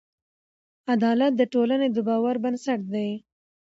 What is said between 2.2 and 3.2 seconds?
بنسټ دی.